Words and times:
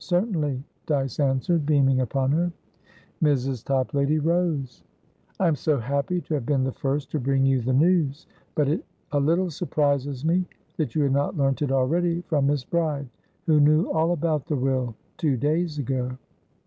"Certainly," 0.03 0.63
Dyce 0.87 1.19
answered, 1.19 1.63
beaming 1.67 1.99
upon 2.01 2.31
her. 2.31 2.51
Mrs. 3.21 3.63
Toplady 3.63 4.17
rose. 4.17 4.83
"I 5.39 5.47
am 5.47 5.55
so 5.55 5.77
happy 5.77 6.21
to 6.21 6.33
have 6.33 6.43
been 6.43 6.63
the 6.63 6.71
first 6.71 7.11
to 7.11 7.19
bring 7.19 7.45
you 7.45 7.61
the 7.61 7.71
news. 7.73 8.25
But 8.55 8.67
it 8.67 8.83
a 9.11 9.19
little 9.19 9.51
surprises 9.51 10.25
me 10.25 10.47
that 10.77 10.95
you 10.95 11.03
had 11.03 11.11
not 11.13 11.37
learnt 11.37 11.61
it 11.61 11.71
already 11.71 12.21
from 12.21 12.47
Miss 12.47 12.63
Bride, 12.65 13.09
who 13.45 13.59
knew 13.59 13.91
all 13.91 14.11
about 14.11 14.47
the 14.47 14.55
will 14.55 14.95
two 15.17 15.37
days 15.37 15.77
ago." 15.77 16.17